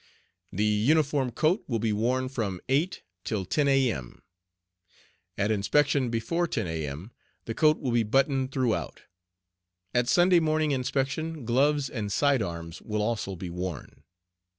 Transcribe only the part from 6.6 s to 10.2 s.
A.M. the coat will be buttoned throughout; at